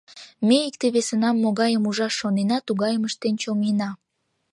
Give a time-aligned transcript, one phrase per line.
[0.47, 3.89] Ме икте-весынам могайым ужаш шонена, тугайым ыштен чоҥена.